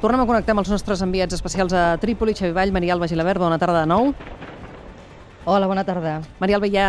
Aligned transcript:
Tornem 0.00 0.22
a 0.22 0.24
connectar 0.24 0.54
amb 0.54 0.62
els 0.62 0.70
nostres 0.72 1.02
enviats 1.04 1.36
especials 1.36 1.74
a 1.76 1.98
Trípoli, 2.00 2.32
Xavi 2.32 2.54
Vall, 2.56 2.70
Maria 2.72 2.94
Alba 2.94 3.04
Gilabert, 3.04 3.36
bona 3.42 3.58
tarda 3.60 3.82
de 3.82 3.88
nou. 3.90 4.14
Hola, 5.44 5.66
bona 5.68 5.84
tarda. 5.84 6.14
Maria 6.40 6.56
Alba, 6.56 6.70
hi 6.72 6.78
ha, 6.80 6.86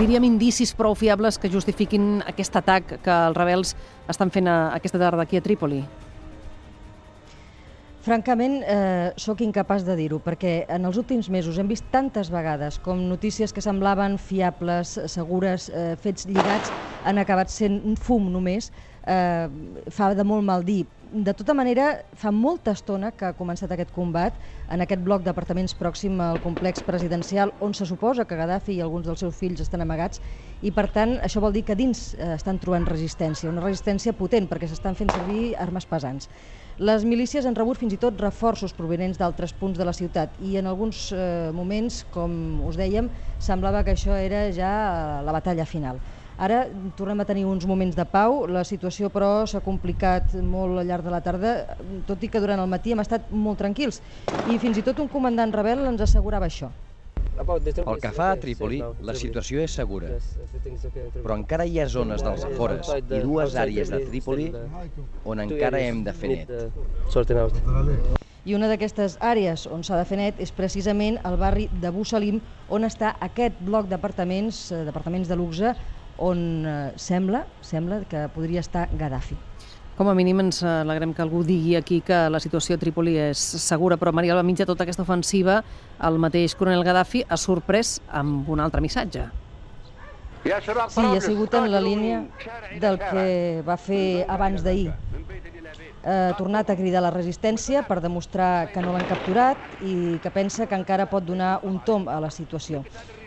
diríem, 0.00 0.26
indicis 0.26 0.72
prou 0.74 0.96
fiables 0.98 1.38
que 1.38 1.50
justifiquin 1.52 2.24
aquest 2.26 2.58
atac 2.58 2.96
que 3.04 3.14
els 3.28 3.38
rebels 3.38 3.76
estan 4.10 4.34
fent 4.34 4.50
a, 4.50 4.56
aquesta 4.74 4.98
tarda 4.98 5.22
aquí 5.22 5.38
a 5.38 5.44
Trípoli? 5.44 5.84
Francament, 8.02 8.58
eh, 8.66 9.14
sóc 9.22 9.46
incapaç 9.46 9.86
de 9.86 9.94
dir-ho, 9.94 10.18
perquè 10.18 10.64
en 10.66 10.90
els 10.90 10.98
últims 10.98 11.30
mesos 11.30 11.62
hem 11.62 11.70
vist 11.70 11.86
tantes 11.94 12.34
vegades 12.34 12.80
com 12.82 13.06
notícies 13.06 13.54
que 13.54 13.62
semblaven 13.62 14.18
fiables, 14.18 14.98
segures, 15.14 15.70
eh, 15.70 15.94
fets 16.02 16.26
lligats, 16.26 16.74
han 17.06 17.22
acabat 17.22 17.52
sent 17.52 17.78
un 17.86 17.96
fum 17.96 18.28
només, 18.32 18.72
eh, 19.06 19.48
fa 19.90 20.12
de 20.14 20.24
molt 20.26 20.44
mal 20.44 20.64
dir. 20.66 20.86
De 21.06 21.32
tota 21.38 21.54
manera, 21.54 22.02
fa 22.18 22.32
molta 22.34 22.72
estona 22.74 23.12
que 23.14 23.28
ha 23.28 23.36
començat 23.38 23.70
aquest 23.70 23.92
combat 23.94 24.34
en 24.68 24.82
aquest 24.82 25.04
bloc 25.06 25.22
d'apartaments 25.22 25.76
pròxim 25.78 26.18
al 26.20 26.40
complex 26.42 26.82
presidencial 26.82 27.52
on 27.60 27.74
se 27.74 27.86
suposa 27.86 28.26
que 28.26 28.36
Gaddafi 28.36 28.74
i 28.74 28.80
alguns 28.82 29.06
dels 29.06 29.22
seus 29.22 29.38
fills 29.38 29.62
estan 29.62 29.84
amagats 29.84 30.20
i 30.60 30.72
per 30.74 30.88
tant 30.90 31.16
això 31.22 31.40
vol 31.40 31.54
dir 31.54 31.62
que 31.64 31.78
dins 31.78 32.14
eh, 32.18 32.34
estan 32.34 32.58
trobant 32.58 32.88
resistència, 32.90 33.50
una 33.50 33.62
resistència 33.62 34.16
potent 34.18 34.50
perquè 34.50 34.66
s'estan 34.66 34.98
fent 34.98 35.14
servir 35.14 35.54
armes 35.56 35.86
pesants. 35.86 36.28
Les 36.76 37.06
milícies 37.08 37.46
han 37.46 37.54
rebut 37.56 37.78
fins 37.78 37.94
i 37.94 38.02
tot 38.02 38.18
reforços 38.20 38.74
provenents 38.74 39.16
d'altres 39.16 39.54
punts 39.54 39.78
de 39.78 39.86
la 39.86 39.94
ciutat 39.96 40.34
i 40.42 40.56
en 40.58 40.66
alguns 40.66 41.12
eh, 41.14 41.52
moments, 41.54 42.02
com 42.10 42.60
us 42.66 42.76
dèiem, 42.76 43.08
semblava 43.38 43.84
que 43.84 43.94
això 43.94 44.18
era 44.18 44.50
ja 44.52 45.22
la 45.22 45.32
batalla 45.32 45.64
final. 45.64 46.02
Ara 46.36 46.66
tornem 46.96 47.20
a 47.20 47.24
tenir 47.24 47.46
uns 47.48 47.64
moments 47.64 47.96
de 47.96 48.04
pau, 48.04 48.42
la 48.46 48.60
situació 48.68 49.08
però 49.12 49.46
s'ha 49.48 49.62
complicat 49.64 50.34
molt 50.44 50.76
al 50.76 50.88
llarg 50.88 51.06
de 51.06 51.12
la 51.14 51.22
tarda, 51.24 51.52
tot 52.04 52.24
i 52.24 52.28
que 52.28 52.42
durant 52.44 52.60
el 52.60 52.68
matí 52.68 52.92
hem 52.92 53.00
estat 53.00 53.30
molt 53.32 53.56
tranquils. 53.62 54.02
I 54.44 54.58
fins 54.60 54.76
i 54.76 54.84
tot 54.84 55.00
un 55.00 55.08
comandant 55.08 55.54
rebel 55.56 55.86
ens 55.88 56.04
assegurava 56.04 56.50
això. 56.50 56.68
Pel 57.36 58.00
que 58.00 58.12
fa 58.16 58.30
a 58.32 58.36
Trípoli, 58.40 58.78
la 59.04 59.14
situació 59.16 59.64
és 59.64 59.72
segura, 59.76 60.12
però 61.16 61.36
encara 61.36 61.66
hi 61.68 61.80
ha 61.80 61.88
zones 61.88 62.24
dels 62.24 62.44
afores 62.48 62.92
i 62.96 63.20
dues 63.24 63.56
àrees 63.56 63.92
de 63.92 64.04
Trípoli 64.06 64.46
on 65.24 65.40
encara 65.44 65.80
hem 65.84 66.04
de 66.04 66.14
fer 66.16 66.32
net. 66.32 66.54
I 68.46 68.54
una 68.54 68.68
d'aquestes 68.70 69.16
àrees 69.18 69.66
on 69.66 69.82
s'ha 69.82 69.98
de 69.98 70.06
fer 70.06 70.20
net 70.20 70.40
és 70.40 70.52
precisament 70.54 71.16
el 71.26 71.36
barri 71.40 71.66
de 71.72 71.90
Bussalim, 71.90 72.38
on 72.68 72.86
està 72.86 73.16
aquest 73.20 73.58
bloc 73.58 73.88
d'apartaments, 73.90 74.70
eh, 74.70 74.84
d'apartaments 74.86 75.26
de 75.26 75.36
luxe, 75.36 75.72
on 76.18 76.64
eh, 76.66 76.92
sembla, 76.96 77.44
sembla 77.60 78.02
que 78.08 78.26
podria 78.34 78.60
estar 78.60 78.88
Gaddafi. 78.92 79.36
Com 79.96 80.10
a 80.12 80.14
mínim 80.14 80.42
ens 80.42 80.60
alegrem 80.60 81.14
que 81.16 81.22
algú 81.24 81.40
digui 81.40 81.72
aquí 81.78 82.02
que 82.04 82.26
la 82.28 82.40
situació 82.42 82.76
a 82.76 82.80
Trípoli 82.80 83.14
és 83.30 83.40
segura, 83.40 83.96
però 83.96 84.12
Maria 84.12 84.34
Alba, 84.34 84.44
mitja 84.44 84.66
tota 84.68 84.84
aquesta 84.84 85.06
ofensiva, 85.06 85.62
el 86.04 86.20
mateix 86.20 86.52
coronel 86.54 86.84
Gaddafi 86.84 87.24
ha 87.24 87.38
sorprès 87.40 87.96
amb 88.12 88.48
un 88.52 88.60
altre 88.60 88.84
missatge. 88.84 89.24
Sí, 90.46 91.02
ha 91.02 91.20
sigut 91.24 91.54
en 91.58 91.70
la 91.72 91.80
línia 91.80 92.20
del 92.78 93.00
que 93.00 93.62
va 93.66 93.78
fer 93.80 94.26
abans 94.28 94.62
d'ahir. 94.62 94.92
Ha 96.06 96.36
tornat 96.38 96.70
a 96.70 96.76
cridar 96.78 97.00
la 97.02 97.10
resistència 97.10 97.82
per 97.88 97.98
demostrar 98.04 98.68
que 98.70 98.84
no 98.84 98.92
l'han 98.94 99.08
capturat 99.08 99.80
i 99.80 100.20
que 100.22 100.30
pensa 100.30 100.68
que 100.68 100.78
encara 100.78 101.08
pot 101.10 101.24
donar 101.26 101.56
un 101.66 101.80
tom 101.88 102.06
a 102.06 102.20
la 102.22 102.30
situació. 102.30 102.84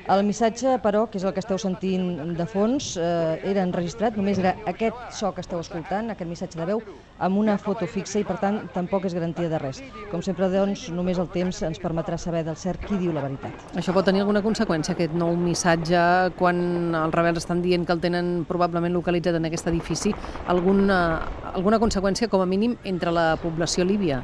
El 0.09 0.23
missatge, 0.25 0.71
però, 0.81 1.03
que 1.05 1.19
és 1.19 1.23
el 1.27 1.35
que 1.35 1.41
esteu 1.43 1.59
sentint 1.61 2.31
de 2.33 2.45
fons, 2.49 2.95
eh, 2.97 3.35
era 3.45 3.61
enregistrat, 3.61 4.15
només 4.17 4.39
era 4.41 4.55
aquest 4.71 5.13
so 5.13 5.29
que 5.35 5.43
esteu 5.45 5.59
escoltant, 5.61 6.09
aquest 6.09 6.25
missatge 6.25 6.57
de 6.57 6.65
veu, 6.65 6.81
amb 7.21 7.37
una 7.37 7.59
foto 7.61 7.85
fixa 7.85 8.17
i, 8.17 8.25
per 8.25 8.39
tant, 8.41 8.57
tampoc 8.73 9.05
és 9.05 9.13
garantia 9.13 9.51
de 9.51 9.59
res. 9.61 9.83
Com 10.09 10.25
sempre, 10.25 10.49
doncs, 10.49 10.87
només 10.89 11.21
el 11.21 11.29
temps 11.29 11.61
ens 11.61 11.77
permetrà 11.77 12.17
saber 12.17 12.41
del 12.47 12.57
cert 12.57 12.89
qui 12.89 12.97
diu 12.97 13.13
la 13.13 13.21
veritat. 13.27 13.69
Això 13.77 13.93
pot 13.93 14.09
tenir 14.09 14.25
alguna 14.25 14.41
conseqüència, 14.41 14.97
aquest 14.97 15.13
nou 15.13 15.37
missatge, 15.37 16.01
quan 16.41 16.57
els 17.03 17.13
rebels 17.13 17.45
estan 17.45 17.61
dient 17.61 17.85
que 17.85 17.93
el 17.93 18.01
tenen 18.01 18.47
probablement 18.49 18.97
localitzat 18.97 19.37
en 19.37 19.45
aquest 19.45 19.69
edifici, 19.69 20.17
alguna, 20.47 21.19
alguna 21.53 21.77
conseqüència, 21.77 22.33
com 22.33 22.41
a 22.41 22.49
mínim, 22.49 22.79
entre 22.83 23.13
la 23.13 23.35
població 23.37 23.85
líbia? 23.85 24.23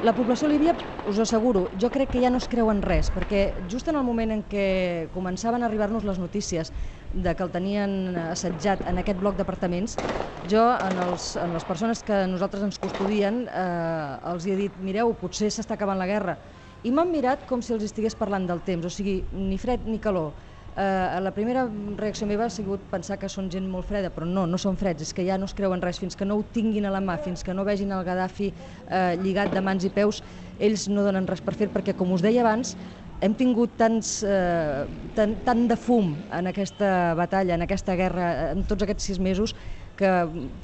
La 0.00 0.14
població 0.16 0.48
líbia, 0.48 0.72
us 1.04 1.18
asseguro, 1.20 1.66
jo 1.76 1.90
crec 1.92 2.14
que 2.14 2.20
ja 2.22 2.30
no 2.32 2.38
es 2.40 2.46
creuen 2.48 2.78
res, 2.80 3.10
perquè 3.12 3.66
just 3.68 3.90
en 3.92 3.98
el 4.00 4.04
moment 4.06 4.30
en 4.32 4.40
què 4.48 5.10
començaven 5.12 5.60
a 5.60 5.68
arribar-nos 5.68 6.06
les 6.08 6.16
notícies 6.16 6.70
de 7.12 7.34
que 7.36 7.44
el 7.44 7.52
tenien 7.52 8.16
assetjat 8.22 8.86
en 8.88 9.02
aquest 9.02 9.20
bloc 9.20 9.36
d'apartaments, 9.36 9.98
jo, 10.40 10.62
en, 10.72 10.96
els, 11.04 11.34
en 11.36 11.52
les 11.52 11.68
persones 11.68 12.00
que 12.00 12.22
nosaltres 12.32 12.64
ens 12.64 12.80
custodien, 12.80 13.42
eh, 13.44 14.32
els 14.32 14.48
he 14.48 14.56
dit, 14.56 14.80
mireu, 14.80 15.12
potser 15.20 15.52
s'està 15.52 15.76
acabant 15.76 16.00
la 16.00 16.08
guerra. 16.08 16.38
I 16.80 16.94
m'han 16.96 17.12
mirat 17.12 17.44
com 17.44 17.60
si 17.60 17.76
els 17.76 17.84
estigués 17.84 18.16
parlant 18.16 18.48
del 18.48 18.64
temps, 18.64 18.88
o 18.88 18.94
sigui, 18.94 19.26
ni 19.36 19.60
fred 19.60 19.84
ni 19.84 20.00
calor 20.00 20.32
Eh, 20.76 21.18
la 21.20 21.32
primera 21.34 21.64
reacció 21.98 22.28
meva 22.30 22.46
ha 22.46 22.52
sigut 22.52 22.82
pensar 22.92 23.18
que 23.18 23.28
són 23.28 23.50
gent 23.50 23.66
molt 23.68 23.88
freda, 23.88 24.12
però 24.14 24.28
no, 24.28 24.46
no 24.46 24.58
són 24.60 24.78
freds, 24.78 25.02
és 25.08 25.12
que 25.16 25.26
ja 25.26 25.38
no 25.38 25.48
es 25.50 25.54
creuen 25.58 25.82
res, 25.82 25.98
fins 25.98 26.16
que 26.16 26.28
no 26.28 26.38
ho 26.38 26.44
tinguin 26.54 26.86
a 26.86 26.94
la 26.94 27.02
mà, 27.02 27.18
fins 27.24 27.42
que 27.44 27.54
no 27.56 27.66
vegin 27.66 27.90
el 27.96 28.04
Gaddafi 28.06 28.52
eh, 28.52 29.16
lligat 29.22 29.50
de 29.54 29.64
mans 29.66 29.84
i 29.84 29.90
peus, 29.90 30.22
ells 30.62 30.86
no 30.88 31.02
donen 31.06 31.26
res 31.26 31.42
per 31.42 31.56
fer, 31.58 31.68
perquè 31.74 31.96
com 31.98 32.14
us 32.14 32.22
deia 32.22 32.44
abans, 32.44 32.76
hem 33.20 33.34
tingut 33.36 33.74
tants, 33.80 34.20
eh, 34.24 34.86
tant, 35.18 35.34
tant 35.44 35.66
de 35.68 35.76
fum 35.76 36.14
en 36.32 36.48
aquesta 36.48 37.12
batalla, 37.18 37.58
en 37.58 37.66
aquesta 37.66 37.98
guerra, 37.98 38.30
en 38.54 38.64
tots 38.68 38.86
aquests 38.86 39.10
sis 39.10 39.20
mesos, 39.20 39.56
que 40.00 40.10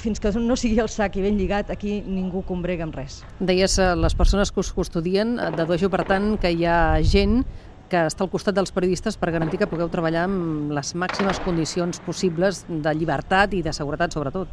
fins 0.00 0.22
que 0.22 0.32
no 0.40 0.56
sigui 0.56 0.80
el 0.80 0.88
sac 0.88 1.18
i 1.20 1.24
ben 1.26 1.36
lligat, 1.36 1.68
aquí 1.74 1.98
ningú 2.06 2.40
combrega 2.48 2.86
amb 2.86 2.96
res. 2.96 3.20
Deies, 3.38 3.76
eh, 3.78 3.92
les 3.98 4.16
persones 4.16 4.52
que 4.52 4.62
us 4.62 4.72
custodien, 4.72 5.36
eh, 5.38 5.50
dedueixo 5.58 5.90
per 5.92 6.06
tant 6.08 6.36
que 6.40 6.54
hi 6.54 6.64
ha 6.64 7.02
gent 7.04 7.42
que 7.90 8.06
està 8.10 8.24
al 8.24 8.30
costat 8.32 8.56
dels 8.56 8.72
periodistes 8.74 9.18
per 9.20 9.32
garantir 9.34 9.60
que 9.62 9.70
pugueu 9.70 9.90
treballar 9.92 10.26
amb 10.26 10.72
les 10.76 10.94
màximes 10.98 11.42
condicions 11.44 12.02
possibles 12.06 12.64
de 12.68 12.94
llibertat 12.94 13.54
i 13.54 13.62
de 13.66 13.74
seguretat, 13.76 14.14
sobretot. 14.14 14.50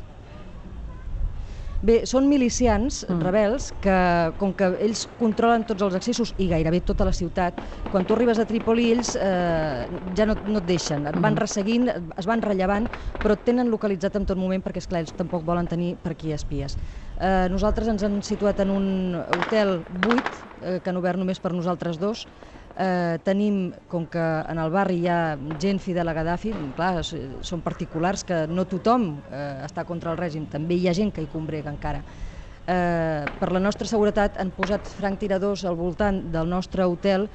Bé, 1.83 1.97
són 2.07 2.29
milicians 2.31 3.01
mm. 3.03 3.19
rebels 3.25 3.65
que, 3.83 3.95
com 4.39 4.53
que 4.55 4.69
ells 4.85 5.01
controlen 5.19 5.65
tots 5.67 5.83
els 5.83 5.97
accessos 5.97 6.31
i 6.39 6.47
gairebé 6.47 6.79
tota 6.87 7.03
la 7.03 7.11
ciutat, 7.11 7.57
quan 7.91 8.07
tu 8.07 8.15
arribes 8.15 8.39
a 8.39 8.45
Trípoli 8.47 8.85
ells 8.93 9.17
eh, 9.19 9.89
ja 10.15 10.27
no, 10.29 10.37
no 10.47 10.61
et 10.61 10.69
deixen, 10.69 11.03
et 11.09 11.17
van 11.17 11.33
mm. 11.33 11.41
resseguint, 11.43 11.89
es 11.91 12.29
van 12.29 12.43
rellevant, 12.45 12.87
però 13.19 13.35
et 13.35 13.43
tenen 13.43 13.71
localitzat 13.73 14.15
en 14.15 14.29
tot 14.29 14.39
moment 14.39 14.63
perquè, 14.63 14.79
esclar, 14.79 15.03
ells 15.03 15.17
tampoc 15.19 15.43
volen 15.43 15.67
tenir 15.67 15.97
per 15.99 16.15
aquí 16.15 16.31
espies. 16.31 16.77
Eh, 17.19 17.47
nosaltres 17.53 17.87
ens 17.91 18.03
han 18.03 18.21
situat 18.25 18.59
en 18.63 18.71
un 18.73 18.87
hotel 19.15 19.83
buit, 19.89 20.25
eh, 20.61 20.79
que 20.81 20.89
han 20.89 20.97
obert 20.97 21.19
només 21.21 21.39
per 21.39 21.53
nosaltres 21.53 21.99
dos, 22.01 22.27
Eh, 22.73 23.19
tenim, 23.21 23.71
com 23.87 24.07
que 24.09 24.21
en 24.49 24.57
el 24.57 24.71
barri 24.73 24.95
hi 25.03 25.09
ha 25.11 25.37
gent 25.61 25.77
fidel 25.77 26.09
a 26.09 26.13
Gaddafi, 26.17 26.55
clar, 26.73 27.03
són 27.05 27.61
particulars 27.61 28.23
que 28.25 28.47
no 28.49 28.65
tothom 28.65 29.11
eh, 29.29 29.61
està 29.61 29.83
contra 29.85 30.09
el 30.09 30.17
règim, 30.17 30.47
també 30.49 30.79
hi 30.79 30.87
ha 30.89 30.95
gent 30.97 31.11
que 31.13 31.21
hi 31.21 31.29
combrega 31.29 31.69
encara. 31.69 32.01
Eh, 32.65 33.25
per 33.37 33.51
la 33.53 33.61
nostra 33.61 33.85
seguretat 33.85 34.39
han 34.41 34.49
posat 34.57 34.89
tiradors 35.19 35.65
al 35.65 35.77
voltant 35.77 36.31
del 36.33 36.49
nostre 36.49 36.87
hotel 36.87 37.27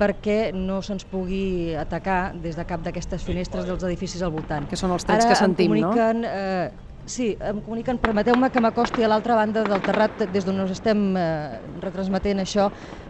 perquè 0.00 0.50
no 0.56 0.80
se'ns 0.82 1.04
pugui 1.04 1.76
atacar 1.76 2.32
des 2.34 2.56
de 2.56 2.64
cap 2.64 2.82
d'aquestes 2.82 3.22
finestres 3.22 3.66
dels 3.68 3.84
edificis 3.84 4.22
al 4.22 4.32
voltant. 4.32 4.66
Que 4.66 4.76
són 4.80 4.90
els 4.90 5.04
trets 5.04 5.28
que 5.28 5.36
sentim, 5.36 5.76
no? 5.76 5.92
Ara 5.92 6.10
em 6.10 6.24
comuniquen 6.24 6.24
eh, 6.24 6.89
Sí, 7.10 7.32
em 7.42 7.58
comuniquen, 7.64 7.98
permeteu-me 7.98 8.52
que 8.54 8.60
m'acosti 8.62 9.02
a 9.02 9.08
l'altra 9.10 9.34
banda 9.34 9.64
del 9.66 9.80
terrat 9.82 10.20
des 10.30 10.44
d'on 10.46 10.60
us 10.62 10.70
estem 10.76 11.00
eh, 11.18 11.58
retransmetent 11.82 12.38
això, 12.44 12.68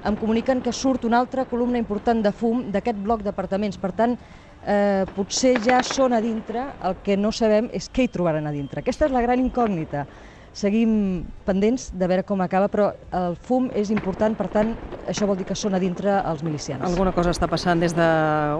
em 0.08 0.16
comuniquen 0.16 0.62
que 0.64 0.72
surt 0.72 1.04
una 1.04 1.18
altra 1.20 1.44
columna 1.50 1.76
important 1.82 2.22
de 2.24 2.32
fum 2.32 2.62
d'aquest 2.72 3.02
bloc 3.04 3.26
d'apartaments. 3.26 3.76
Per 3.82 3.90
tant, 3.98 4.14
eh, 4.62 5.04
potser 5.12 5.58
ja 5.60 5.82
són 5.84 6.16
a 6.16 6.22
dintre, 6.24 6.70
el 6.80 6.96
que 7.04 7.18
no 7.20 7.28
sabem 7.28 7.68
és 7.76 7.90
què 7.92 8.06
hi 8.06 8.12
trobaran 8.14 8.48
a 8.48 8.54
dintre. 8.56 8.80
Aquesta 8.80 9.04
és 9.10 9.12
la 9.12 9.20
gran 9.26 9.42
incògnita 9.44 10.06
seguim 10.52 11.24
pendents 11.46 11.90
de 11.94 12.06
veure 12.10 12.24
com 12.26 12.40
acaba, 12.42 12.68
però 12.70 12.90
el 13.14 13.36
fum 13.38 13.68
és 13.76 13.90
important, 13.94 14.34
per 14.36 14.48
tant, 14.50 14.72
això 15.10 15.28
vol 15.28 15.38
dir 15.38 15.46
que 15.46 15.54
són 15.58 15.76
a 15.76 15.80
dintre 15.82 16.16
els 16.26 16.42
milicians. 16.46 16.82
Alguna 16.86 17.12
cosa 17.16 17.30
està 17.34 17.48
passant 17.50 17.80
des 17.80 17.94
de 17.96 18.08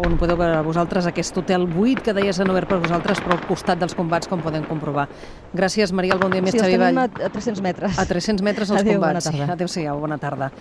on 0.06 0.16
podeu 0.20 0.38
veure 0.38 0.62
vosaltres, 0.66 1.08
aquest 1.10 1.36
hotel 1.42 1.66
buit 1.70 2.02
que 2.04 2.14
deies 2.16 2.38
en 2.40 2.50
obert 2.52 2.70
per 2.70 2.80
vosaltres, 2.82 3.22
però 3.24 3.36
al 3.36 3.44
costat 3.48 3.80
dels 3.82 3.96
combats, 3.98 4.30
com 4.30 4.42
podem 4.44 4.66
comprovar. 4.68 5.08
Gràcies, 5.56 5.92
Maria, 5.92 6.14
el 6.14 6.22
bon 6.22 6.30
dia 6.34 6.42
més, 6.44 6.54
sí, 6.54 6.62
Xavi 6.62 6.78
Vall. 6.78 7.00
Sí, 7.10 7.24
a 7.26 7.32
300 7.34 7.64
metres. 7.64 7.98
A 7.98 8.06
300 8.06 8.46
metres 8.46 8.70
els 8.70 8.82
Adéu, 8.82 9.00
combats. 9.00 9.26
Bona 9.26 9.38
tarda. 9.38 9.52
Adéu-siau, 9.58 10.00
bona 10.00 10.20
tarda. 10.22 10.50